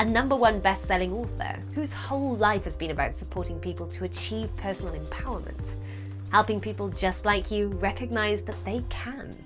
[0.00, 4.04] a number one best selling author whose whole life has been about supporting people to
[4.04, 5.74] achieve personal empowerment,
[6.32, 9.36] helping people just like you recognize that they can.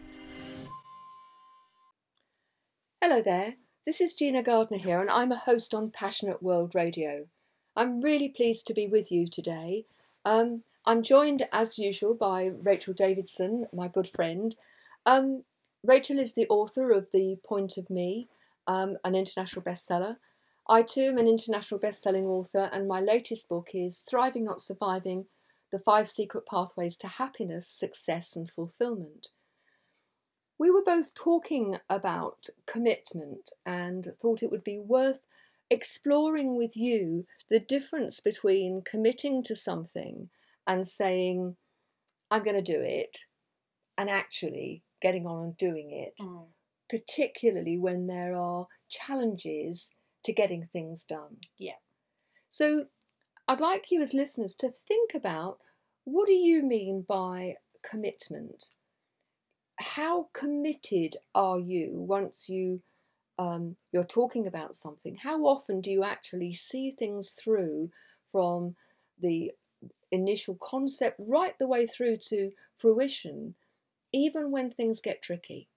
[3.03, 7.27] Hello there, this is Gina Gardner here, and I'm a host on Passionate World Radio.
[7.75, 9.87] I'm really pleased to be with you today.
[10.25, 14.55] Um, I'm joined, as usual, by Rachel Davidson, my good friend.
[15.05, 15.43] Um,
[15.83, 18.29] Rachel is the author of The Point of Me,
[18.69, 20.19] um, an international bestseller.
[20.69, 25.27] I too am an international best-selling author, and my latest book is Thriving Not Surviving:
[25.71, 29.29] The Five Secret Pathways to Happiness, Success and Fulfillment.
[30.59, 35.19] We were both talking about commitment and thought it would be worth
[35.69, 40.31] exploring with you the difference between committing to something
[40.67, 41.57] and saying,
[42.31, 43.27] I'm going to do it,
[43.99, 46.47] and actually getting on and doing it, mm.
[46.89, 49.91] particularly when there are challenges
[50.25, 51.39] to getting things done.
[51.59, 51.81] Yeah.
[52.49, 52.87] So
[53.47, 55.59] I'd like you as listeners to think about
[56.05, 57.57] what do you mean by
[57.89, 58.73] commitment?
[59.79, 62.83] How committed are you once you
[63.39, 65.17] um, you're talking about something?
[65.23, 67.91] How often do you actually see things through
[68.31, 68.77] from
[69.21, 69.53] the
[70.13, 73.57] initial concept right the way through to fruition,
[74.13, 75.69] even when things get tricky?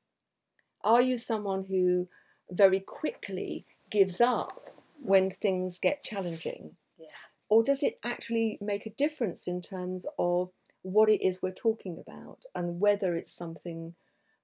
[0.84, 2.08] Are you someone who
[2.52, 4.72] very quickly gives up
[5.02, 6.76] when things get challenging?
[6.98, 7.08] Yeah.
[7.50, 11.98] Or does it actually make a difference in terms of what it is we're talking
[12.00, 13.96] about and whether it's something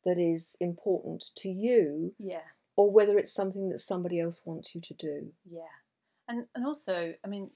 [0.06, 2.14] that is important to you?
[2.18, 2.52] Yeah.
[2.76, 5.34] Or whether it's something that somebody else wants you to do?
[5.50, 5.62] Yeah.
[6.28, 7.52] And, and also, I mean,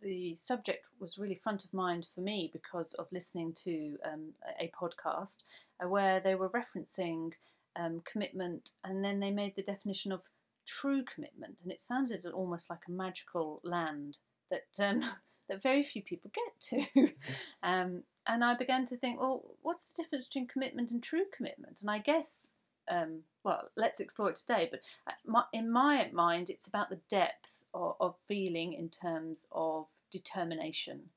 [0.00, 4.70] the subject was really front of mind for me because of listening to um, a
[4.80, 5.42] podcast
[5.82, 7.32] uh, where they were referencing
[7.76, 10.22] um, commitment and then they made the definition of
[10.66, 14.18] true commitment, and it sounded almost like a magical land
[14.50, 15.04] that um,
[15.48, 17.08] that very few people get to.
[17.62, 21.80] um, and I began to think, well, what's the difference between commitment and true commitment?
[21.80, 22.48] And I guess,
[22.90, 24.68] um, well, let's explore it today.
[24.68, 29.86] But uh, in my mind, it's about the depth of, of feeling in terms of
[30.10, 31.10] determination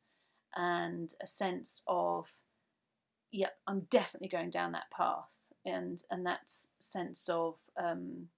[0.56, 2.30] and a sense of,
[3.32, 8.30] yeah, I'm definitely going down that path, and and that sense of um,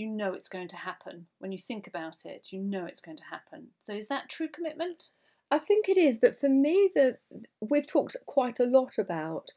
[0.00, 1.26] you know it's going to happen.
[1.38, 3.68] When you think about it, you know it's going to happen.
[3.78, 5.10] So is that true commitment?
[5.50, 7.18] I think it is, but for me, the
[7.60, 9.52] we've talked quite a lot about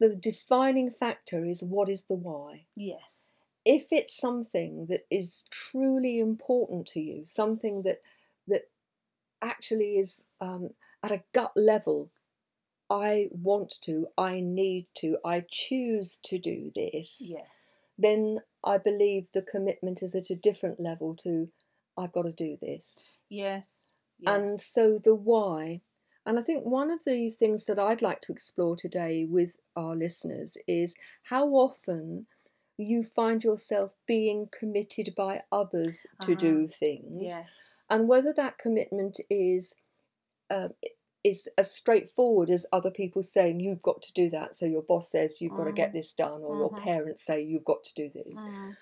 [0.00, 2.64] the defining factor is what is the why.
[2.74, 3.32] Yes.
[3.64, 8.00] If it's something that is truly important to you, something that
[8.48, 8.70] that
[9.42, 10.70] actually is um,
[11.02, 12.10] at a gut level,
[12.88, 17.18] I want to, I need to, I choose to do this.
[17.20, 21.48] Yes then I believe the commitment is at a different level to
[21.96, 23.10] I've got to do this.
[23.28, 23.90] Yes.
[24.18, 24.34] yes.
[24.34, 25.82] And so the why.
[26.24, 29.94] And I think one of the things that I'd like to explore today with our
[29.94, 32.26] listeners is how often
[32.78, 36.40] you find yourself being committed by others to uh-huh.
[36.40, 37.30] do things.
[37.30, 37.74] Yes.
[37.90, 39.74] And whether that commitment is
[40.50, 40.68] uh,
[41.24, 44.56] is as straightforward as other people saying you've got to do that.
[44.56, 45.98] So your boss says you've got to get mm-hmm.
[45.98, 46.60] this done, or mm-hmm.
[46.60, 48.42] your parents say you've got to do this.
[48.42, 48.76] Mm.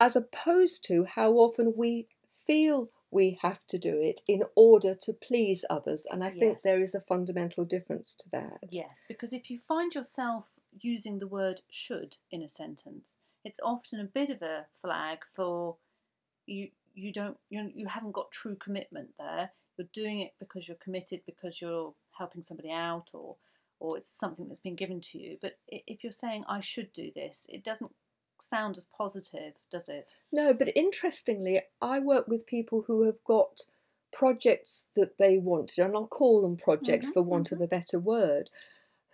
[0.00, 2.08] As opposed to how often we
[2.46, 6.06] feel we have to do it in order to please others.
[6.10, 6.38] And I yes.
[6.38, 8.58] think there is a fundamental difference to that.
[8.70, 10.46] Yes, because if you find yourself
[10.80, 15.76] using the word should in a sentence, it's often a bit of a flag for
[16.46, 20.76] you you don't you, you haven't got true commitment there you're doing it because you're
[20.76, 23.36] committed, because you're helping somebody out, or
[23.80, 25.36] or it's something that's been given to you.
[25.40, 27.92] But if you're saying I should do this, it doesn't
[28.40, 30.16] sound as positive, does it?
[30.32, 33.62] No, but interestingly, I work with people who have got
[34.12, 37.56] projects that they wanted, and I'll call them projects mm-hmm, for want mm-hmm.
[37.56, 38.50] of a better word,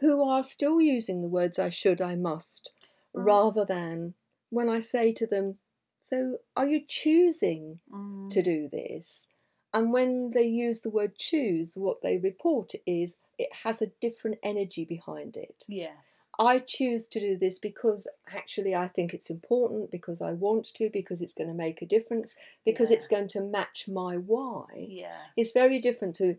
[0.00, 2.72] who are still using the words I should, I must,
[3.14, 3.24] right.
[3.24, 4.14] rather than
[4.50, 5.58] when I say to them,
[6.00, 8.30] So are you choosing mm.
[8.30, 9.28] to do this?
[9.72, 14.38] And when they use the word choose, what they report is it has a different
[14.42, 15.64] energy behind it.
[15.68, 16.26] Yes.
[16.38, 20.90] I choose to do this because actually I think it's important, because I want to,
[20.92, 22.96] because it's going to make a difference, because Yeah.
[22.96, 24.66] it's going to match my why.
[24.88, 25.16] Yeah.
[25.36, 26.36] It's very different to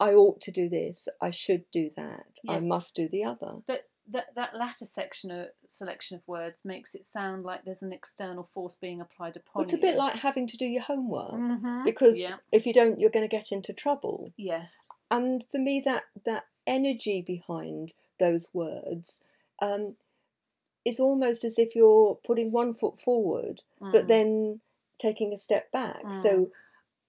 [0.00, 2.64] I ought to do this, I should do that, Yes.
[2.64, 3.56] I must do the other.
[4.12, 8.48] That that latter section of selection of words makes it sound like there's an external
[8.52, 9.64] force being applied upon it.
[9.64, 9.82] It's a you.
[9.82, 11.84] bit like having to do your homework Mhm.
[11.84, 12.36] because yeah.
[12.52, 14.32] if you don't, you're going to get into trouble.
[14.36, 14.88] Yes.
[15.10, 19.24] And for me, that that energy behind those words
[19.60, 19.96] um,
[20.84, 24.08] is almost as if you're putting one foot forward, but Mm.
[24.08, 24.60] then
[24.98, 26.02] taking a step back.
[26.22, 26.50] So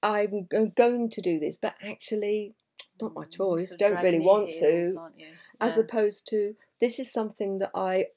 [0.03, 2.53] I'm go- going to do this, but actually,
[2.83, 3.75] it's not my Mm, choice.
[3.75, 5.12] Don't really want to.
[5.59, 8.07] As opposed to this is something that I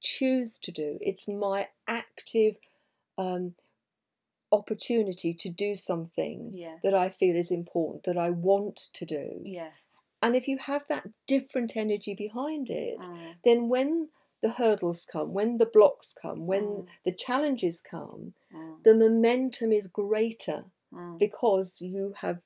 [0.00, 0.98] choose to do.
[1.00, 2.56] It's my active
[3.16, 3.54] um,
[4.50, 6.80] opportunity to do something yes.
[6.82, 9.40] that I feel is important, that I want to do.
[9.44, 10.00] Yes.
[10.22, 13.34] And if you have that different energy behind it, Mm.
[13.44, 14.08] then when
[14.40, 16.86] the hurdles come, when the blocks come, when Mm.
[17.04, 18.82] the challenges come, Mm.
[18.84, 20.64] the momentum is greater
[21.18, 22.40] because you have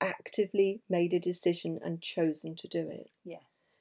[0.00, 3.10] actively made a decision and chosen to do it.
[3.24, 3.75] Yes.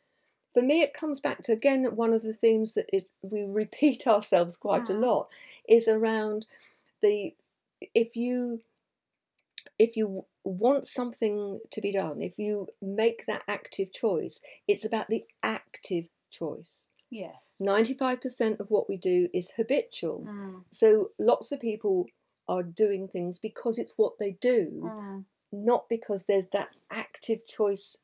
[0.55, 4.07] For me, it comes back to again one of the themes that is, we repeat
[4.07, 5.03] ourselves quite a Mm.
[5.03, 5.27] lot
[5.67, 6.47] is around
[7.01, 7.35] the
[7.93, 8.61] if you
[9.77, 15.09] if you want something to be done, if you make that active choice, it's about
[15.09, 16.89] the active choice.
[17.09, 17.61] Yes.
[17.61, 20.25] 95% of what we do is habitual.
[20.27, 20.63] Mm.
[20.71, 22.05] So lots of people
[22.47, 25.25] are doing things because it's what they do, Mm.
[25.51, 27.97] not because there's that active choice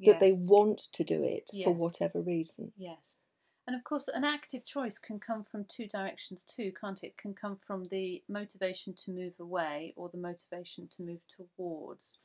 [0.00, 2.72] that they want to do it for whatever reason.
[2.76, 3.22] Yes.
[3.66, 7.08] And of course, an active choice can come from two directions too, can't it?
[7.08, 12.18] It can come from the motivation to move away or the motivation to move towards.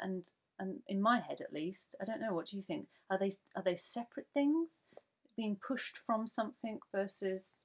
[0.00, 2.34] And and in my head, at least, I don't know.
[2.34, 2.86] What do you think?
[3.10, 4.84] Are they are they separate things,
[5.36, 7.64] being pushed from something versus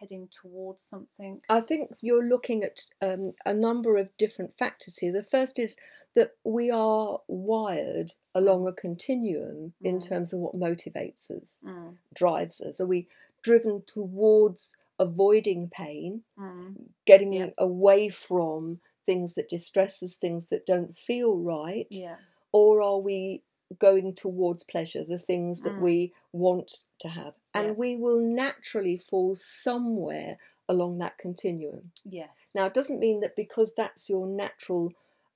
[0.00, 1.40] heading towards something?
[1.48, 5.12] I think you're looking at um, a number of different factors here.
[5.12, 5.76] The first is
[6.14, 10.08] that we are wired along a continuum in Mm.
[10.08, 12.80] terms of what motivates us, Mm, drives us.
[12.80, 13.06] Are we
[13.42, 16.74] driven towards avoiding pain, mm,
[17.06, 17.50] getting Yeah.
[17.56, 21.86] away from things that distress us, things that don't feel right?
[21.90, 22.16] yeah.
[22.50, 23.42] or are we
[23.78, 25.80] going towards pleasure, the things that Mm.
[25.82, 27.34] we want to have?
[27.58, 27.72] And Yeah.
[27.74, 30.38] we will naturally fall somewhere
[30.68, 31.92] along that continuum.
[32.04, 32.52] Yes.
[32.54, 34.92] Now, it doesn't mean that because that's your natural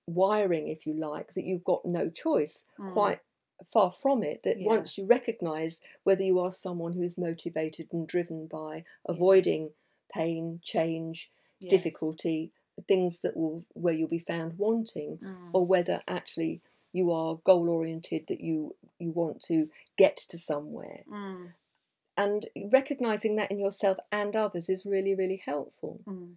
[0.06, 2.64] wiring, if you like, that you've got no choice.
[2.78, 2.92] Mm.
[2.92, 3.20] Quite
[3.66, 4.66] far from it, that Yeah.
[4.66, 9.72] once you recognize whether you are someone who's motivated and driven by avoiding
[10.12, 11.30] pain, change,
[11.60, 11.70] Yes.
[11.70, 12.50] difficulty,
[12.88, 15.50] things that will where you'll be found wanting, Mm.
[15.54, 16.60] or whether actually
[16.92, 21.52] you are goal oriented that you you want to get to somewhere Mm.
[22.16, 26.34] And recognizing that in yourself and others is really really helpful Mm.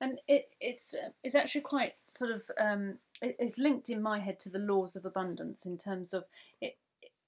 [0.00, 4.18] And it, it's uh, it's actually quite sort of um, it, it's linked in my
[4.18, 6.24] head to the laws of abundance in terms of
[6.60, 6.76] it.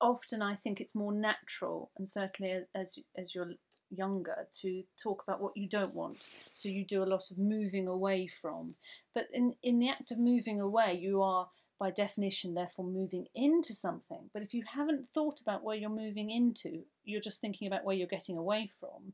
[0.00, 3.52] Often I think it's more natural, and certainly as as you're
[3.90, 6.28] younger, to talk about what you don't want.
[6.52, 8.74] So you do a lot of moving away from.
[9.14, 11.48] But in in the act of moving away, you are
[11.78, 14.30] by definition therefore moving into something.
[14.32, 17.94] But if you haven't thought about where you're moving into, you're just thinking about where
[17.94, 19.12] you're getting away from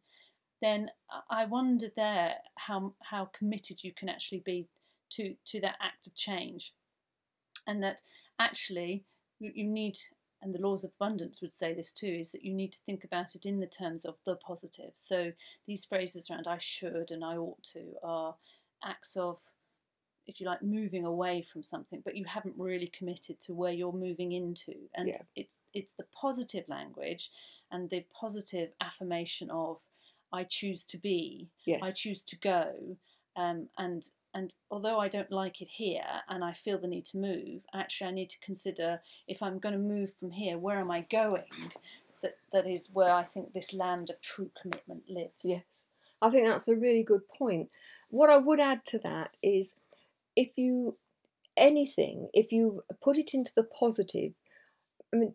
[0.64, 0.90] then
[1.30, 4.66] I wonder there how how committed you can actually be
[5.10, 6.72] to to that act of change,
[7.66, 8.00] and that
[8.38, 9.04] actually
[9.38, 9.98] you, you need,
[10.40, 13.04] and the laws of abundance would say this too, is that you need to think
[13.04, 14.92] about it in the terms of the positive.
[14.94, 15.32] So
[15.66, 18.36] these phrases around I should and I ought to are
[18.82, 19.40] acts of,
[20.26, 23.92] if you like, moving away from something, but you haven't really committed to where you're
[23.92, 25.22] moving into, and Yeah.
[25.36, 27.30] it's it's the positive language
[27.70, 29.82] and the positive affirmation of
[30.32, 32.96] I choose to be, yes I choose to go,
[33.36, 37.18] um, and and although I don't like it here and I feel the need to
[37.18, 40.90] move, actually I need to consider if I'm going to move from here, where am
[40.90, 41.44] I going?
[42.22, 45.44] That that is where I think this land of true commitment lives.
[45.44, 45.86] yes
[46.22, 47.68] i think that's a really good point
[48.08, 49.74] what i would add to that is
[50.36, 50.96] if you
[51.56, 54.32] anything if you put it into the positive
[55.12, 55.34] i mean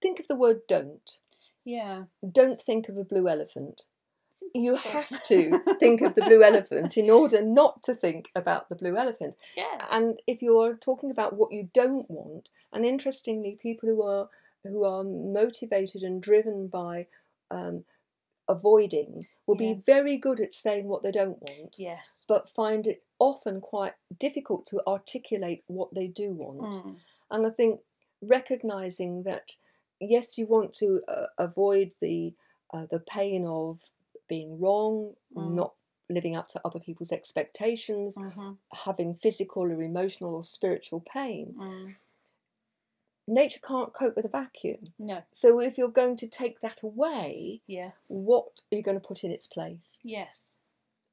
[0.00, 1.18] think of the word don't
[1.64, 2.04] Yeah.
[2.40, 3.82] don't think of a blue elephant
[4.54, 8.74] you have to think of the blue elephant in order not to think about the
[8.76, 9.86] blue elephant yeah.
[9.90, 14.28] and if you're talking about what you don't want and interestingly people who are
[14.64, 17.06] who are motivated and driven by
[17.50, 17.84] um,
[18.48, 19.74] avoiding will Yeah.
[19.74, 22.24] be very good at saying what they don't want Yes.
[22.28, 26.74] but find it often quite difficult to articulate what they do want.
[26.74, 26.96] Mm.
[27.30, 27.80] And I think
[28.20, 29.52] recognizing that
[30.00, 32.34] yes, you want to uh, avoid the
[32.74, 33.78] uh, the pain of
[34.28, 35.52] being wrong, Mm.
[35.54, 35.72] not
[36.08, 38.58] living up to other people's expectations, Mhm.
[38.86, 41.54] having physical or emotional or spiritual pain.
[41.58, 41.94] Mm.
[43.28, 44.82] Nature can't cope with a vacuum.
[44.98, 45.22] No.
[45.32, 47.92] So if you're going to take that away, Yeah.
[48.08, 49.98] what are you going to put in its place?
[50.02, 50.58] Yes.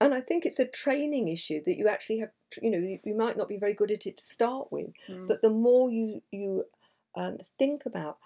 [0.02, 2.30] And I think it's a training issue that you actually have.
[2.62, 5.28] You know, you, might not be very good at it to start with, Mm.
[5.28, 6.66] but the more you you
[7.16, 8.18] um, think about,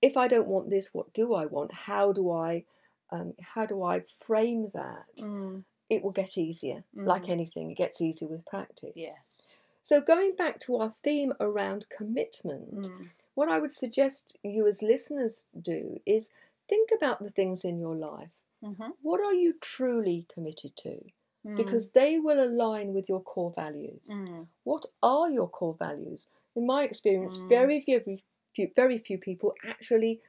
[0.00, 1.72] if I don't want this, what do I want?
[1.72, 2.64] How do I
[3.10, 5.06] um, how do I frame that?
[5.18, 5.64] Mm.
[5.90, 6.84] It will get easier.
[6.94, 7.30] Like Mhm.
[7.30, 8.92] anything, it gets easier with practice.
[8.94, 9.46] Yes.
[9.82, 13.10] So going back to our theme around commitment, Mm.
[13.34, 16.32] what I would suggest you as listeners do is
[16.68, 18.30] think about the things in your life.
[18.62, 18.92] Mhm.
[19.02, 21.10] What are you truly committed to?
[21.46, 21.56] Mm.
[21.56, 24.08] Because they will align with your core values.
[24.10, 24.46] Mm.
[24.64, 26.28] What are your core values?
[26.54, 27.48] In my experience, Mm.
[27.48, 28.22] very, very
[28.54, 30.20] few, very few people actually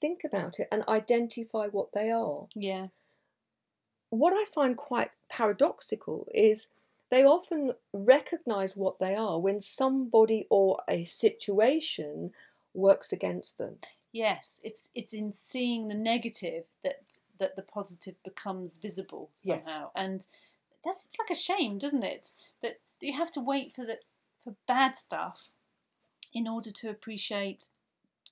[0.00, 2.48] think about it and identify what they are.
[2.54, 2.88] Yeah.
[4.08, 6.68] What I find quite paradoxical is
[7.10, 12.32] they often recognize what they are when somebody or a situation
[12.74, 13.78] works against them.
[14.12, 14.60] Yes.
[14.64, 19.66] It's it's in seeing the negative that that the positive becomes visible Yes.
[19.70, 20.26] somehow, and
[20.84, 22.32] that seems like a shame, doesn't it?
[22.62, 23.98] That you have to wait for the
[24.42, 25.50] for bad stuff
[26.32, 27.68] in order to appreciate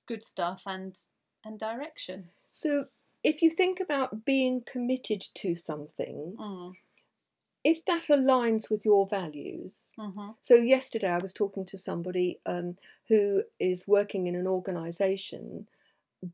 [0.05, 0.99] good stuff and
[1.45, 2.29] and direction.
[2.51, 2.87] So
[3.23, 6.75] if you think about being committed to something, Mm.
[7.63, 12.77] If that aligns with your values, hmm So yesterday I was talking to somebody um,
[13.07, 15.67] who is working in an organisation.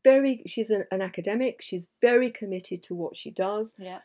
[0.04, 1.60] Very, she's an, an academic.
[1.62, 3.74] She's very committed to what she does.
[3.78, 4.00] Yeah.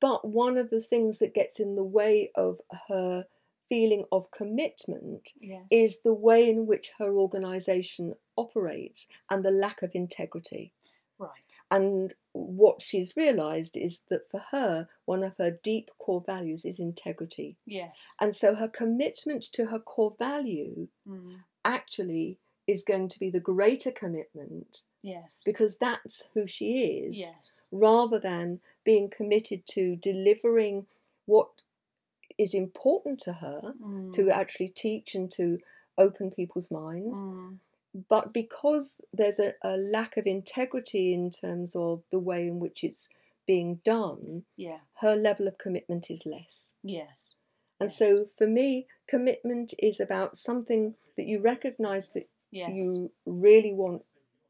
[0.00, 3.26] But one of the things that gets in the way of her
[3.68, 5.64] feeling of commitment Yes.
[5.70, 10.72] is the way in which her organisation operates and the lack of integrity.
[11.20, 11.30] Right.
[11.70, 16.80] And what she's realised is that for her, one of her deep core values is
[16.80, 17.56] integrity.
[17.66, 18.14] Yes.
[18.20, 21.44] And so her commitment to her core value Mm.
[21.64, 25.40] actually is going to be the greater commitment Yes.
[25.44, 27.66] because that's who she is, Yes.
[27.72, 30.86] rather than being committed to delivering
[31.26, 31.62] what
[32.38, 34.12] is important to her Mm.
[34.12, 35.58] to actually teach and to
[35.98, 37.18] open people's minds.
[37.22, 37.58] Mm.
[37.94, 42.84] But because there's a, a lack of integrity in terms of the way in which
[42.84, 43.08] it's
[43.46, 44.80] being done, Yeah.
[45.00, 46.74] her level of commitment is less.
[46.82, 47.36] Yes.
[47.80, 47.96] And Yes.
[47.98, 52.70] so for me, commitment is about something that you recognize that Yes.
[52.74, 54.04] you really want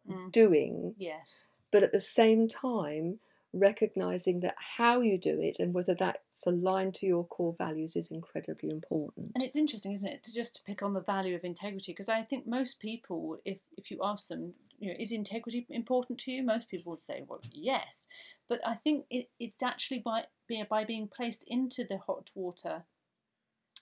[0.06, 0.32] Mm.
[0.32, 1.46] doing, Yes.
[1.70, 3.20] but at the same time,
[3.52, 8.10] recognizing that how you do it and whether that's aligned to your core values is
[8.10, 9.32] incredibly important.
[9.34, 11.92] And it's interesting, isn't it, to just to pick on the value of integrity?
[11.92, 16.18] Because I think most people, if if you ask them, you know, is integrity important
[16.20, 16.42] to you?
[16.42, 18.06] Most people would say, well, yes.
[18.48, 22.84] But I think it, it's actually by being by being placed into the hot water,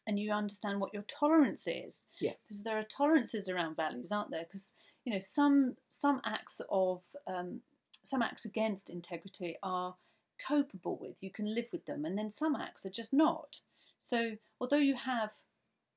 [0.06, 2.06] and you understand what your tolerance is.
[2.20, 2.32] Yeah.
[2.46, 4.44] Because there are tolerances around values, aren't there?
[4.44, 7.60] Because you know some some acts of um,
[8.02, 9.97] some acts against integrity are
[10.49, 11.23] copable with.
[11.23, 13.61] You can live with them, and then some acts are just not.
[13.99, 15.33] So although you have,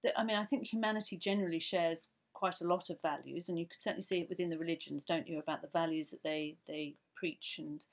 [0.03, 3.65] the, I mean, I think humanity generally shares quite a lot of values, and you
[3.65, 6.95] can certainly see it within the religions, don't you, about the values that they they
[7.15, 7.85] preach and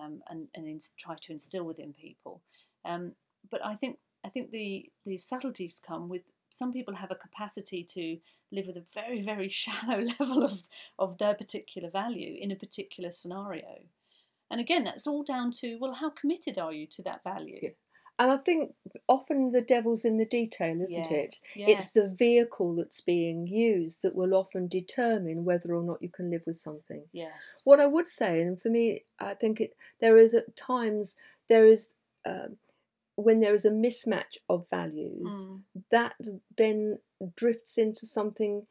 [0.00, 2.42] um, and and ins- try to instill within people.
[2.84, 3.12] Um,
[3.50, 7.84] but I think I think the the subtleties come with some people have a capacity
[7.84, 8.18] to
[8.52, 10.62] live with a very very shallow level of
[10.98, 13.80] of their particular value in a particular scenario.
[14.50, 17.58] And again, that's all down to well, how committed are you to that value?
[17.62, 17.70] Yeah.
[18.18, 18.74] And I think
[19.08, 21.36] often the devil's in the detail, isn't it?
[21.54, 26.10] yes, It's the vehicle that's being used that will often determine whether or not you
[26.10, 27.04] can live with something.
[27.12, 31.16] yes, What I would say, and for me, I think it there is at times
[31.48, 31.94] there is
[32.26, 32.58] um,
[33.16, 36.14] when there is a mismatch of values Mm, that
[36.58, 36.98] then
[37.36, 38.66] drifts into something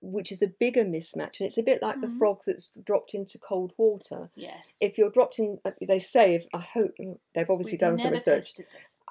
[0.00, 2.18] which is a bigger mismatch, and it's a bit like the Mhm.
[2.18, 4.30] frog that's dropped into cold water.
[4.34, 4.76] yes.
[4.80, 6.94] If you're dropped in, uh, they say, if, I hope
[7.34, 8.52] they've obviously We've done some research,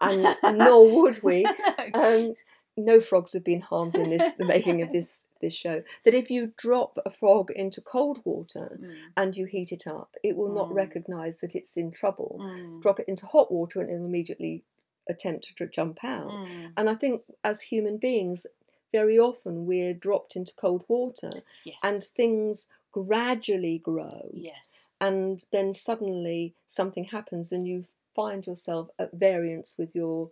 [0.02, 1.44] and nor would we.
[1.44, 1.90] No.
[1.96, 2.36] Um,
[2.78, 5.84] no frogs have been harmed in this the making of this this show.
[6.06, 10.16] That if you drop a frog into cold water Mm, and you heat it up,
[10.24, 10.76] it will not Mm.
[10.76, 12.38] recognise that it's in trouble.
[12.40, 14.64] mm, Drop it into hot water and it'll immediately
[15.10, 16.32] attempt to jump out.
[16.32, 18.46] mm, And I think as human beings,
[18.94, 21.80] very often we're dropped into cold water yes.
[21.84, 24.30] and things gradually grow.
[24.34, 24.88] yes.
[25.02, 27.86] And then suddenly something happens and you
[28.16, 30.30] find yourself at variance with your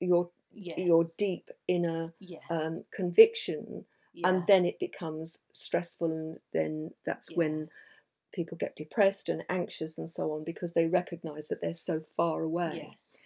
[0.00, 0.78] your yes.
[0.78, 2.42] your deep inner yes.
[2.50, 4.28] um, conviction, yeah.
[4.28, 7.38] and then it becomes stressful, and then that's Yeah.
[7.38, 7.70] when
[8.32, 12.42] people get depressed and anxious and so on because they recognise that they're so far
[12.42, 12.88] away.
[12.90, 13.16] yes.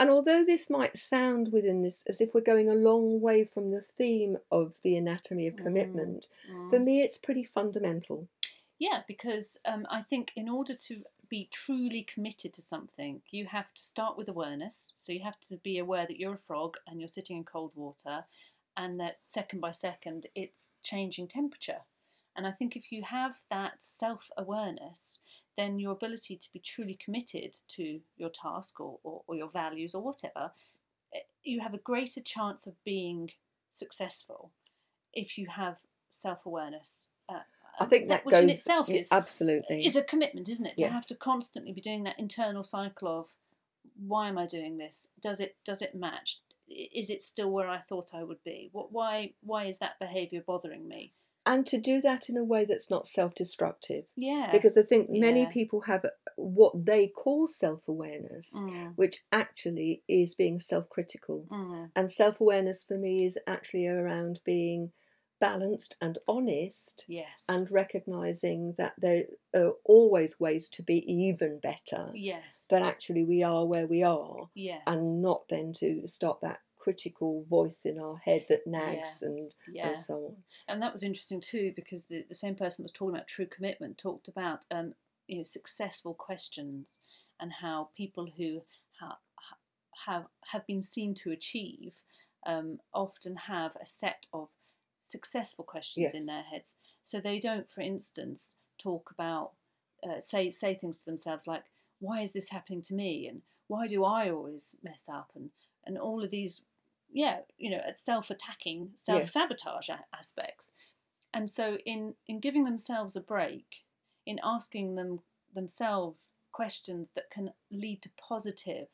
[0.00, 3.70] And although this might sound within this as if we're going a long way from
[3.70, 5.62] the theme of the anatomy of Mm.
[5.62, 6.70] commitment, Mm.
[6.70, 8.26] for me it's pretty fundamental.
[8.78, 13.74] Yeah, because um, I think in order to be truly committed to something, you have
[13.74, 14.94] to start with awareness.
[14.98, 17.76] So you have to be aware that you're a frog and you're sitting in cold
[17.76, 18.24] water,
[18.78, 21.82] and that second by second it's changing temperature.
[22.34, 25.18] And I think if you have that self awareness,
[25.56, 29.94] then your ability to be truly committed to your task or, or, or your values
[29.94, 30.52] or whatever,
[31.14, 33.30] eh, you have a greater chance of being
[33.70, 34.52] successful
[35.12, 35.78] if you have
[36.08, 37.08] self awareness.
[37.28, 37.40] Uh,
[37.78, 39.86] I think that, which goes in itself is absolutely.
[39.86, 40.76] is a commitment, isn't it?
[40.76, 40.92] To Yes.
[40.92, 43.34] have to constantly be doing that internal cycle of
[43.96, 45.08] why am I doing this?
[45.20, 46.38] Does it does it match?
[46.68, 48.68] Is it still where I thought I would be?
[48.72, 51.12] What why why is that behaviour bothering me?
[51.46, 54.50] And to do that in a way that's not self-destructive, Yeah.
[54.52, 55.50] because I think many Yeah.
[55.50, 56.04] people have
[56.36, 61.46] what they call self-awareness, Mm, which actually is being self-critical.
[61.50, 64.92] mm, And self-awareness for me is actually around being
[65.38, 67.46] balanced and honest yes.
[67.48, 72.66] and recognizing that there are always ways to be even better, yes.
[72.68, 74.82] but actually we are where we are, yes.
[74.86, 79.88] and not then to stop that critical voice in our head that nags and, yeah.
[79.88, 80.36] and so on.
[80.66, 83.46] and that was interesting too because the, the same person that was talking about true
[83.46, 84.94] commitment talked about um,
[85.26, 87.02] you know successful questions
[87.38, 88.62] and how people who
[88.98, 89.56] ha- ha-
[90.06, 92.02] have have been seen to achieve
[92.46, 94.48] um, often have a set of
[94.98, 96.74] successful questions in their heads.
[97.02, 99.52] So they don't for instance talk about
[100.02, 101.64] uh, say say things to themselves like
[101.98, 103.28] why is this happening to me?
[103.28, 105.30] and why do I always mess up?
[105.34, 105.50] and
[105.84, 106.62] and all of these
[107.12, 110.72] yeah you know at self-attacking self-sabotage a- aspects.
[111.32, 113.84] And so in in giving themselves a break
[114.26, 115.20] in asking them
[115.54, 118.88] themselves questions that can lead to positive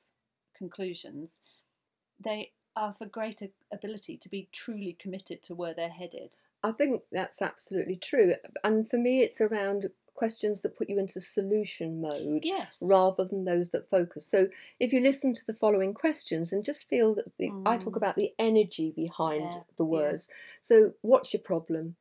[0.56, 1.40] conclusions
[2.22, 6.36] they have a greater ability to be truly committed to where they're headed.
[6.62, 8.34] I think that's absolutely true.
[8.64, 13.44] And for me, it's around questions that put you into solution mode yes rather than
[13.44, 14.26] those that focus.
[14.26, 14.48] So
[14.80, 17.96] if you listen to the following questions and just feel that the, I talk Mm.
[17.98, 19.90] about the energy behind Yeah, the yeah.
[19.90, 20.28] words.
[20.60, 21.96] So what's your problem?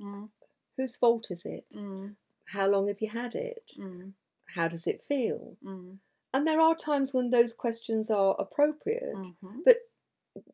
[0.00, 0.28] mm,
[0.76, 1.66] Whose fault is it?
[1.74, 2.14] mm,
[2.54, 3.72] How long have you had it?
[3.78, 4.12] mm,
[4.54, 5.56] How does it feel?
[5.64, 5.98] mm,
[6.32, 9.62] And there are times when those questions are appropriate, mhm.
[9.64, 9.76] but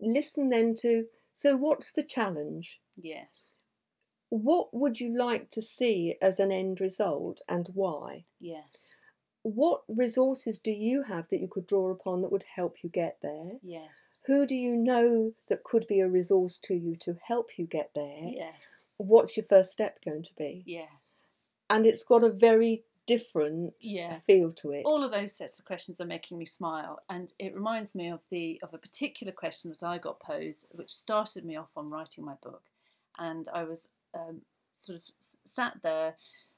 [0.01, 2.81] listen then to so what's the challenge?
[2.97, 3.54] yes
[4.35, 8.25] What would you like to see as an end result and why?
[8.41, 8.97] yes
[9.43, 13.19] What resources do you have that you could draw upon that would help you get
[13.23, 13.53] there?
[13.63, 17.67] yes Who do you know that could be a resource to you to help you
[17.67, 18.23] get there?
[18.25, 20.65] yes What's your first step going to be?
[20.67, 21.23] yes
[21.71, 24.15] And it's got a very different Yeah.
[24.27, 24.83] feel to it.
[24.85, 28.23] all of those sets of questions are making me smile and it reminds me of
[28.31, 32.25] the of a particular question that i got posed which started me off on writing
[32.25, 32.63] my book
[33.19, 36.15] and i was um, sort of sat there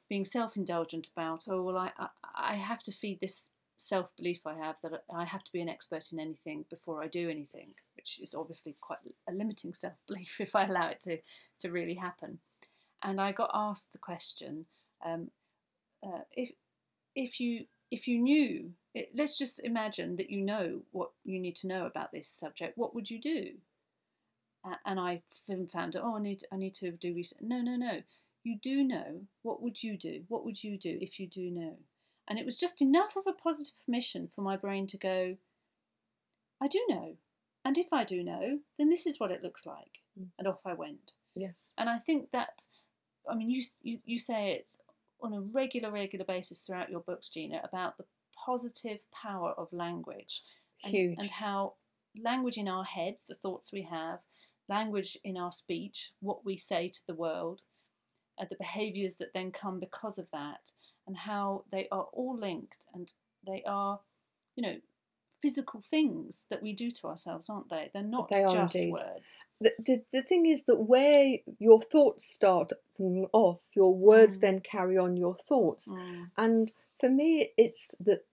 [0.08, 4.76] being self-indulgent about oh well i i, I have to feed this self-belief i have
[4.82, 8.34] that i have to be an expert in anything before i do anything which is
[8.34, 11.18] obviously quite a limiting self-belief if i allow it to
[11.58, 12.38] to really happen.
[13.02, 14.66] And i got asked the question
[15.04, 15.30] um,
[16.02, 16.52] uh, if
[17.14, 21.56] if you if you knew it, let's just imagine that you know what you need
[21.56, 23.52] to know about this subject what would you do
[24.66, 25.22] uh, and i
[25.72, 27.38] found out oh i need i need to do research.
[27.40, 28.02] No no no.
[28.44, 30.22] You do know what would you do?
[30.28, 31.78] What would you do if you do know?
[32.28, 35.36] And it was just enough of a positive permission for my brain to go
[36.62, 37.16] i do know.
[37.64, 40.00] And if i do know then this is what it looks like.
[40.18, 40.28] Mm.
[40.38, 41.12] and off i went.
[41.34, 41.74] Yes.
[41.76, 42.66] and I think that,
[43.30, 44.80] I mean, you you, you say it's
[45.20, 48.04] on a regular, regular basis throughout your books, Gina, about the
[48.44, 50.42] positive power of language
[50.84, 51.18] and, Huge.
[51.18, 51.74] and how
[52.22, 54.20] language in our heads, the thoughts we have,
[54.68, 57.62] language in our speech, what we say to the world,
[58.38, 60.72] uh, the behaviours that then come because of that,
[61.06, 63.12] and how they are all linked and
[63.46, 64.00] they are,
[64.56, 64.76] you know,
[65.42, 67.90] physical things that we do to ourselves, aren't they?
[67.92, 68.92] They're not They are just indeed.
[68.92, 69.42] words.
[69.60, 72.72] the, the, the thing is that where your thoughts start
[73.32, 74.40] off, your words Mm.
[74.40, 75.92] then carry on your thoughts.
[75.92, 78.24] Mm, And for me, it's that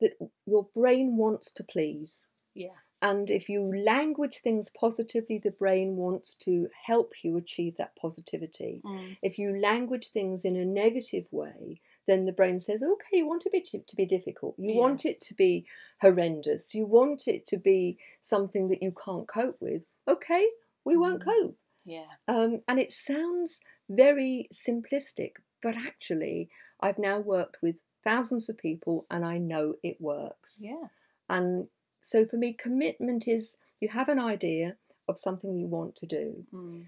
[0.00, 2.28] that your brain wants to please.
[2.52, 2.80] yeah.
[3.10, 3.60] And if you
[3.94, 8.80] language things positively, the brain wants to help you achieve that positivity.
[8.82, 13.26] Mm, If you language things in a negative way, then the brain says, okay, you
[13.26, 14.54] want it to, to be difficult.
[14.58, 15.66] You want it to be
[16.00, 16.74] horrendous.
[16.74, 19.82] You want it to be something that you can't cope with.
[20.08, 20.46] Okay,
[20.84, 21.26] we won't Mm.
[21.32, 21.58] cope.
[21.84, 22.12] Yeah.
[22.26, 26.48] Um, and it sounds very simplistic, but actually,
[26.80, 30.62] I've now worked with thousands of people and I know it works.
[30.64, 30.88] Yeah.
[31.28, 31.68] And
[32.04, 34.76] so for me, commitment is you have an idea
[35.08, 36.46] of something you want to do.
[36.52, 36.86] Mm.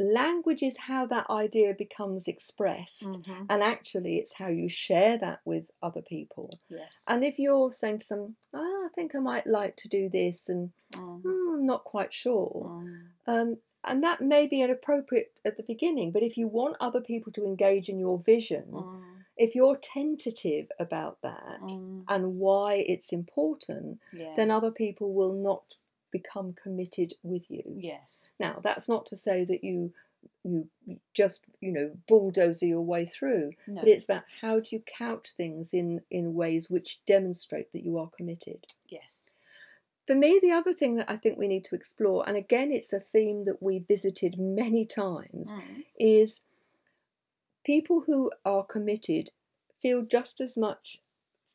[0.00, 3.04] Language is how that idea becomes expressed.
[3.04, 3.46] Mhm.
[3.48, 6.50] And actually, it's how you share that with other people.
[6.68, 7.04] Yes.
[7.08, 10.48] And if you're saying to someone, oh, I think I might like to do this,
[10.48, 11.22] and Mm.
[11.22, 13.08] "Hmm, I'm not quite sure, Mm.
[13.26, 17.30] um, and that may be inappropriate at the beginning, but if you want other people
[17.32, 19.13] to engage in your vision, Mm.
[19.36, 22.04] If you're tentative about that Mm.
[22.08, 24.34] and why it's important, Yeah.
[24.36, 25.74] then other people will not
[26.10, 27.62] become committed with you.
[27.76, 28.30] yes.
[28.38, 29.92] Now, that's not to say that you
[30.42, 30.70] you
[31.12, 33.80] just you know bulldozer your way through, No.
[33.80, 37.98] but it's about how do you couch things in in ways which demonstrate that you
[37.98, 38.66] are committed.
[38.88, 39.36] yes.
[40.06, 42.92] For me, the other thing that I think we need to explore, and again, it's
[42.92, 45.84] a theme that we visited many times, Mm.
[45.98, 46.42] is
[47.64, 49.30] people who are committed
[49.80, 50.98] feel just as much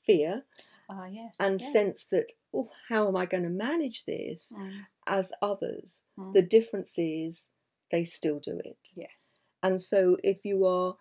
[0.05, 0.45] fear
[0.89, 1.35] Ah, yes.
[1.39, 1.71] and yeah.
[1.71, 4.85] sense that, oh, how am I going to manage this Mm.
[5.07, 6.03] as others.
[6.17, 6.33] Mm.
[6.33, 7.49] The difference is
[7.91, 8.89] they still do it.
[8.95, 9.35] yes.
[9.61, 10.95] And so if you are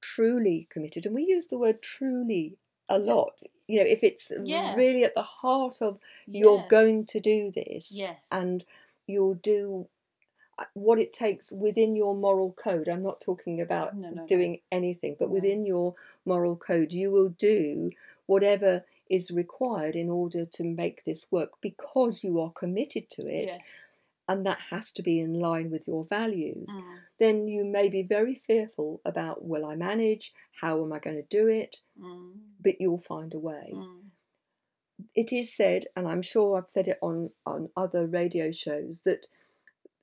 [0.00, 2.56] truly committed, and we use the word truly
[2.88, 4.74] a lot, you know, if it's Yeah.
[4.74, 8.26] really at the heart of you're going to do this Yes.
[8.32, 8.64] and
[9.06, 9.88] you'll do uh,
[10.74, 12.88] what it takes within your moral code.
[12.88, 14.26] I'm not talking about No, no, no.
[14.26, 15.34] doing anything, but No.
[15.34, 15.94] within your
[16.24, 17.90] moral code, you will do
[18.26, 23.46] whatever is required in order to make this work because you are committed to it
[23.56, 23.82] Yes.
[24.28, 26.98] and that has to be in line with your values, Mm.
[27.18, 30.32] then you may be very fearful about will I manage?
[30.60, 31.80] How am I going to do it?
[31.98, 32.34] Mm.
[32.60, 33.72] But you'll find a way.
[33.74, 34.10] Mm.
[35.14, 39.26] It is said, and I'm sure I've said it on, on other radio shows, that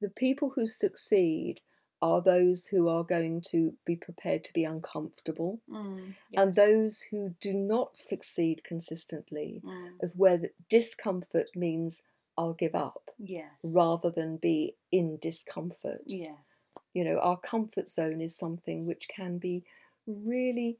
[0.01, 1.61] the people who succeed
[2.01, 6.13] are those who are going to be prepared to be uncomfortable, Mm.
[6.35, 9.97] and those who do not succeed consistently, Mm.
[10.01, 12.03] as where the discomfort means
[12.37, 13.59] I'll give up Yes.
[13.75, 16.03] rather than be in discomfort.
[16.05, 16.59] Yes.
[16.93, 19.63] you know our comfort zone is something which can be
[20.07, 20.79] really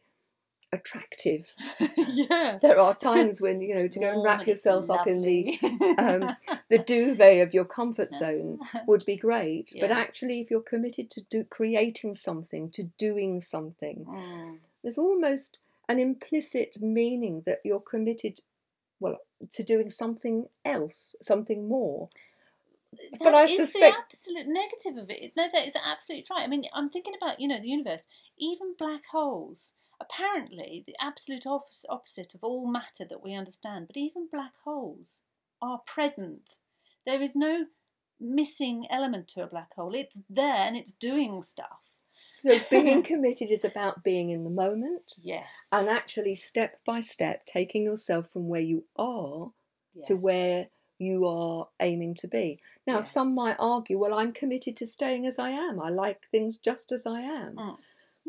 [0.74, 1.46] attractive
[1.98, 2.58] yeah.
[2.62, 5.58] there are times when you know to go and wrap yourself up in the
[5.98, 6.36] um,
[6.70, 11.22] the duvet of your comfort zone would be great but actually if you're committed to
[11.30, 14.58] do creating something to doing something Mm.
[14.84, 18.42] there's almost an implicit meaning that you're committed
[19.00, 22.10] well to doing something else something more
[23.12, 25.34] But That I is suspect- the absolute negative of it.
[25.36, 26.44] No, that is absolutely right.
[26.44, 29.74] I mean, I'm thinking about you know the universe, even black holes.
[30.00, 33.88] Apparently, the absolute opposite, of all matter that we understand.
[33.88, 35.20] But even black holes
[35.62, 36.58] are present.
[37.06, 37.66] There is no
[38.20, 39.94] missing element to a black hole.
[39.96, 41.80] It's there and it's doing stuff.
[42.12, 45.66] so being committed is about being in the moment Yes.
[45.72, 49.52] and actually step by step taking yourself from where you are
[50.06, 50.68] to where
[51.00, 52.60] you are aiming to be.
[52.88, 55.80] Now, some might argue, well, I'm committed to staying as I am.
[55.80, 57.56] I like things just as I am.
[57.56, 57.78] Mm.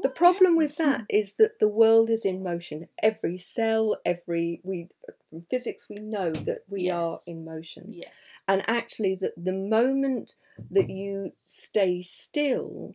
[0.02, 2.88] The problem with that is that the world is in motion.
[3.02, 4.88] Every cell, every we
[5.30, 7.86] from physics we know that we are in motion.
[7.92, 8.12] Yes.
[8.46, 10.36] And actually that the moment
[10.70, 12.94] that you stay still,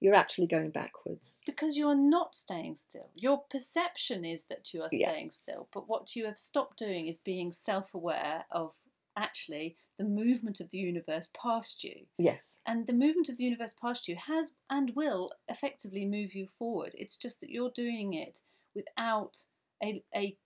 [0.00, 1.42] you're actually going backwards.
[1.44, 3.10] Because you're not staying still.
[3.14, 5.08] Your perception is that you are Yeah.
[5.08, 8.76] staying still, but what you have stopped doing is being self aware of
[9.20, 12.06] actually the movement of the universe past you.
[12.18, 12.60] Yes.
[12.66, 16.92] And the movement of the universe past you has and will effectively move you forward.
[16.94, 18.40] It's just that you're doing it
[18.74, 19.44] without
[19.82, 20.36] a, a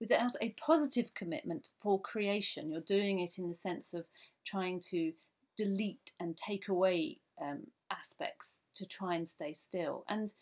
[0.00, 2.70] without a positive commitment for creation.
[2.70, 4.04] You're doing it in the sense of
[4.44, 5.12] trying to
[5.56, 10.04] delete and take away um, aspects to try and stay still.
[10.08, 10.34] And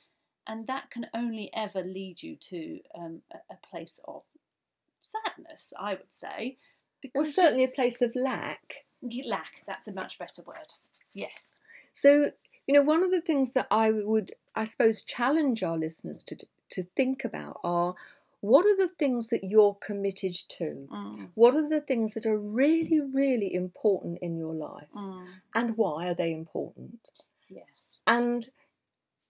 [0.46, 4.22] and that can only ever lead you to um, a, a place of
[5.00, 6.58] sadness, I would say.
[7.02, 8.84] Well, Because you- certainly a place of lack.
[9.24, 9.62] lack.
[9.66, 10.74] That's a much better word.
[11.12, 11.58] Yes.
[11.92, 12.32] So,
[12.66, 16.36] you know, one of the things that I would, I suppose, challenge our listeners to
[16.70, 17.94] to think about are
[18.40, 20.88] what are the things that you're committed to?
[20.90, 24.88] Mm, What are the things that are really, really important in your life?
[24.94, 27.10] mm, And why are they important?
[27.48, 27.66] yes.
[28.06, 28.48] And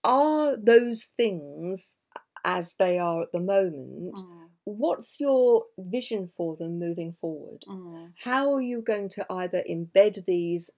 [0.04, 1.96] are those things
[2.44, 4.14] as they are at the moment?
[4.18, 7.64] Mm, What's your vision for them moving forward?
[7.68, 10.70] mm, How are you going to either embed these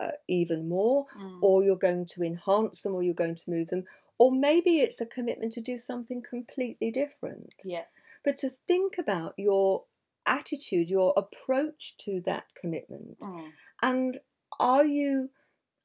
[0.00, 1.38] uh, even more, mm.
[1.42, 3.84] or you're going to enhance them, or you're going to move them,
[4.18, 7.54] or maybe it's a commitment to do something completely different.
[7.64, 7.84] Yeah.
[8.24, 9.84] But to think about your
[10.26, 13.50] attitude, your approach to that commitment, Mm.
[13.82, 14.20] and
[14.60, 15.30] are you,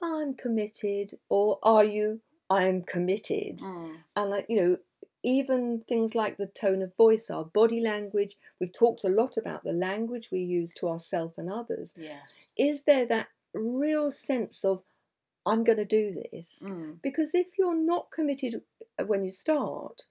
[0.01, 3.59] I'm committed, or are you, I'm committed?
[3.59, 3.97] Mm.
[4.15, 4.77] And like you know,
[5.27, 8.37] even things like the tone of voice, our body language.
[8.61, 11.97] We've talked a lot about the language we use to ourselves and others.
[11.99, 12.53] Yes.
[12.57, 14.83] Is there that real sense of
[15.45, 16.63] I'm going to do this?
[16.65, 17.01] Mm.
[17.03, 18.61] Because if you're not committed
[18.97, 20.03] uh, when you start,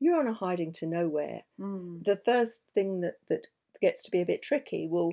[0.00, 1.42] you're on a hiding to nowhere.
[1.60, 2.02] Mm.
[2.02, 3.46] The first thing that, that
[3.80, 5.12] gets to be a bit tricky will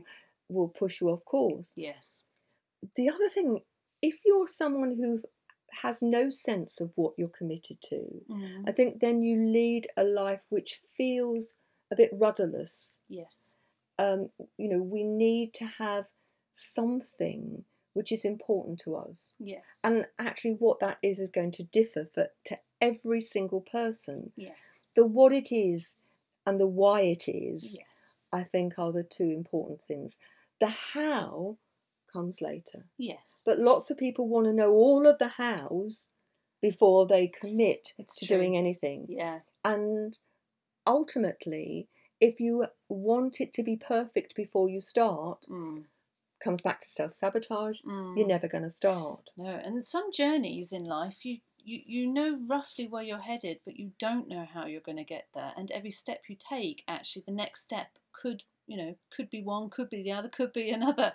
[0.49, 1.75] will push you off course.
[1.77, 2.23] Yes.
[2.95, 3.61] The other thing,
[4.01, 5.21] if you're someone who
[5.81, 8.67] has no sense of what you're committed to, Mm.
[8.69, 11.57] I think then you lead a life which feels
[11.91, 13.01] a bit rudderless.
[13.09, 13.55] Yes.
[13.99, 16.07] Um, you know, we need to have
[16.53, 19.35] something which is important to us.
[19.39, 19.63] Yes.
[19.83, 24.33] And actually, what that is is going to differ for to every single person.
[24.35, 24.87] yes.
[24.95, 25.97] The what it is
[26.45, 28.17] and the why it is, Yes.
[28.31, 30.17] I think, are the two important things.
[30.59, 31.57] The how
[32.13, 32.85] comes later.
[32.97, 33.41] Yes.
[33.45, 36.09] But lots of people want to know all of the hows
[36.61, 38.37] before they commit It's to true.
[38.37, 39.07] doing anything.
[39.09, 39.39] Yeah.
[39.65, 40.17] And
[40.87, 41.87] ultimately,
[42.21, 45.85] if you want it to be perfect before you start, Mm.
[46.39, 48.17] comes back to self sabotage, Mm.
[48.17, 49.31] you're never going to start.
[49.37, 53.77] No, and some journeys in life, you, you you know roughly where you're headed, but
[53.77, 55.53] you don't know how you're going to get there.
[55.55, 59.69] And every step you take, actually, the next step could you know could be one,
[59.69, 61.13] could be the other, could be another.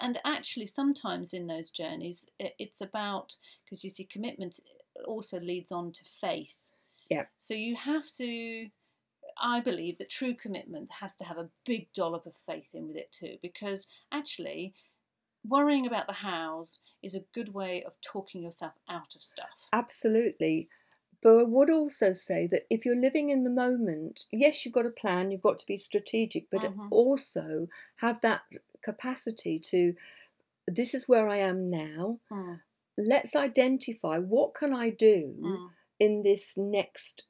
[0.00, 4.60] And actually, sometimes in those journeys, it's about because you see, commitment
[5.04, 6.56] also leads on to faith.
[7.10, 7.24] Yeah.
[7.38, 8.68] So you have to.
[9.42, 12.96] I believe that true commitment has to have a big dollop of faith in with
[12.96, 14.74] it too, because actually,
[15.46, 19.48] worrying about the hows is a good way of talking yourself out of stuff.
[19.72, 20.68] Absolutely.
[21.22, 24.86] But I would also say that if you're living in the moment, yes, you've got
[24.86, 26.88] a plan, you've got to be strategic, but Mhm.
[26.90, 28.42] also have that
[28.82, 29.94] capacity to
[30.66, 32.20] this is where I am now.
[32.30, 32.60] Mm,
[32.98, 37.24] Let's identify what can I do mm, in this next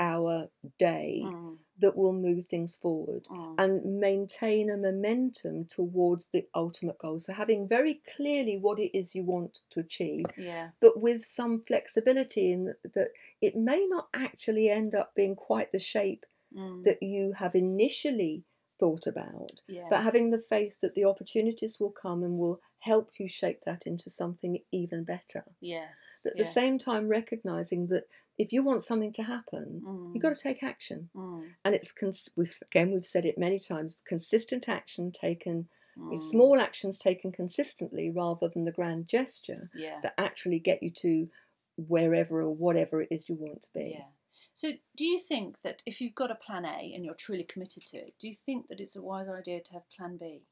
[0.00, 3.54] hour, day mm, that will move things forward mm.
[3.58, 7.18] and maintain a momentum towards the ultimate goal.
[7.18, 11.60] So having very clearly what it is you want to achieve yeah, but with some
[11.60, 13.08] flexibility in that,
[13.40, 16.24] it may not actually end up being quite the shape
[16.56, 18.44] mm, that you have initially
[18.82, 19.60] thought about.
[19.68, 23.60] yes, But having the faith that the opportunities will come and will help you shape
[23.64, 25.44] that into something even better.
[25.60, 25.88] yes,
[26.24, 26.48] But at yes.
[26.48, 28.04] the same time, recognizing that
[28.38, 31.10] if you want something to happen, mm, you've got to take action.
[31.14, 36.18] mm, And it's, cons- we've, again, we've said it many times consistent action taken, mm,
[36.18, 41.28] small actions taken consistently rather than the grand gesture yeah, that actually get you to
[41.76, 43.94] wherever or whatever it is you want to be.
[43.96, 44.06] yeah.
[44.54, 47.84] So, do you think that if you've got a plan A and you're truly committed
[47.86, 50.42] to it, do you think that it's a wise idea to have plan B?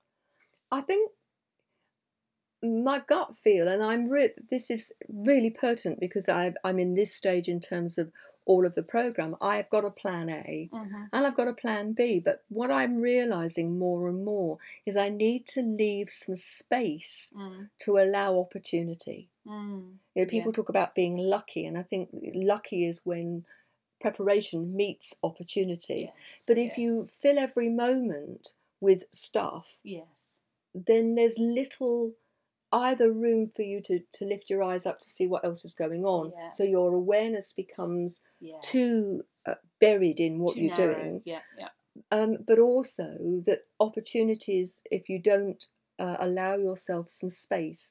[0.73, 1.11] I think
[2.63, 7.15] my gut feel, and I'm re- this is really pertinent because I, I'm in this
[7.15, 8.13] stage in terms of
[8.45, 9.37] all of the program.
[9.41, 11.05] I've got a plan A Mm-hmm.
[11.13, 15.09] and I've got a plan B, but what I'm realizing more and more is I
[15.09, 19.29] need to leave some space Mm, to allow opportunity.
[19.47, 23.47] mm, You know, people talk about being lucky, and I think lucky is when
[24.01, 26.13] preparation meets opportunity.
[26.15, 30.39] yes, But if yes, you fill every moment with stuff, yes,
[30.75, 32.13] then there's little
[32.73, 35.75] either room for you to, to lift your eyes up to see what else is
[35.75, 36.33] going on.
[36.37, 36.51] Yeah.
[36.51, 40.95] So your awareness becomes yeah, too uh, buried in what Too you're narrow.
[40.95, 41.23] doing.
[41.25, 41.69] Yeah, yeah,
[42.11, 45.65] Um, but also that opportunities, if you don't
[45.99, 47.91] uh, allow yourself some space,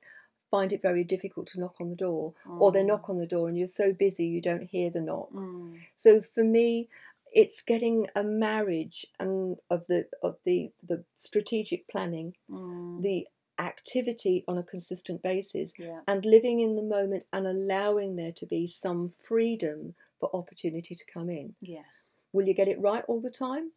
[0.52, 2.34] find it very difficult to knock on the door.
[2.48, 5.02] Or they Mm, knock on the door and you're so busy you don't hear the
[5.02, 5.32] knock.
[5.32, 6.90] mm, So for me,
[7.32, 13.28] it's getting a marriage and of the of the the strategic planning, mm, the
[13.60, 18.46] activity on a consistent basis, yeah, and living in the moment and allowing there to
[18.46, 21.56] be some freedom for opportunity to come in.
[21.62, 23.72] yes, Will you get it right all the time?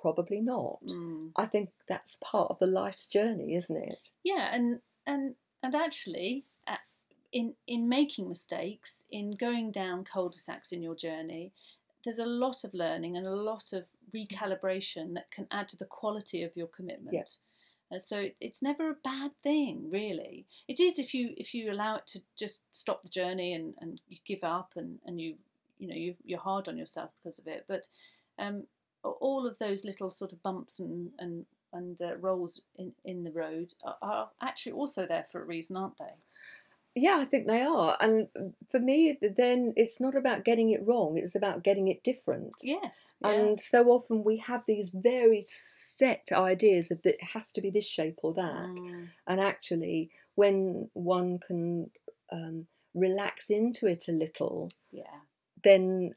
[0.00, 0.80] Probably not.
[0.86, 1.30] mm.
[1.36, 3.98] I think that's part of the life's journey, isn't it?
[4.22, 6.76] yeah, and and and actually, uh,
[7.32, 11.52] in in making mistakes, in going down cul-de-sacs in your journey,
[12.04, 15.84] there's a lot of learning and a lot of recalibration that can add to the
[15.84, 17.14] quality of your commitment.
[17.14, 17.96] Yeah.
[17.96, 20.46] Uh, so it's never a bad thing, really.
[20.68, 24.00] It is if you if you allow it to just stop the journey and, and
[24.08, 25.36] you give up and, and you
[25.78, 27.64] you know you you're hard on yourself because of it.
[27.66, 27.88] But
[28.38, 28.64] um,
[29.02, 33.32] all of those little sort of bumps and and and uh, rolls in in the
[33.32, 36.14] road are, are actually also there for a reason, aren't they?
[36.96, 37.96] Yeah, I think they are.
[38.00, 38.28] And
[38.70, 42.54] for me, then it's not about getting it wrong, it's about getting it different.
[42.62, 43.14] Yes.
[43.20, 43.32] yeah.
[43.32, 47.70] And so often we have these very set ideas of that it has to be
[47.70, 48.68] this shape or that.
[48.68, 51.90] Mm, And actually, when one can
[52.30, 55.18] um, relax into it a little, yeah.
[55.64, 56.14] then